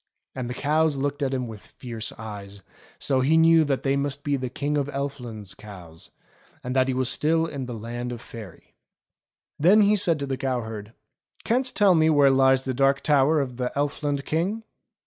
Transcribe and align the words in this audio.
And 0.35 0.49
the 0.49 0.55
cows 0.55 0.97
looked 0.97 1.21
at 1.21 1.31
him 1.31 1.47
with 1.47 1.61
fiery 1.61 2.01
eyes, 2.17 2.63
so 2.97 3.21
he 3.21 3.37
knew 3.37 3.63
that 3.65 3.83
they 3.83 3.95
must 3.95 4.23
be 4.23 4.35
the 4.35 4.49
King 4.49 4.75
of 4.75 4.87
Elfland's 4.89 5.53
cows, 5.53 6.09
and 6.63 6.75
that 6.75 6.87
he 6.87 6.93
was 6.95 7.07
still 7.07 7.45
in 7.45 7.67
the 7.67 7.75
Land 7.75 8.11
of 8.11 8.19
Faery. 8.19 8.73
Then 9.59 9.81
he 9.83 9.95
said 9.95 10.17
to 10.17 10.25
the 10.25 10.37
cow 10.37 10.61
herd: 10.61 10.93
"Canst 11.43 11.75
tell 11.75 11.93
me 11.93 12.09
where 12.09 12.31
lies 12.31 12.65
the 12.65 12.73
Dark 12.73 13.01
Tower 13.01 13.39
of 13.39 13.57
the 13.57 13.71
Elfland 13.77 14.25
King.?" 14.25 14.63